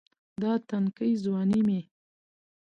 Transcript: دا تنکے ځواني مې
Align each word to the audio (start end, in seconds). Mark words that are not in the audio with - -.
دا 0.41 0.51
تنکے 0.67 1.07
ځواني 1.23 1.61
مې 1.67 1.79